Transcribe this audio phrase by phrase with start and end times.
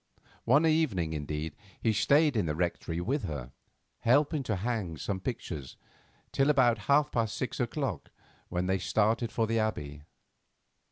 [0.45, 3.51] One evening, indeed, he stayed in the Rectory with her,
[3.99, 5.77] helping to hang some pictures
[6.31, 8.09] till about half past six o'clock,
[8.49, 10.01] when they started for the Abbey.